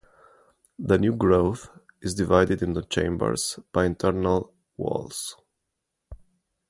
[0.79, 1.69] The new growth
[2.01, 5.37] is divided into chambers by internal walls.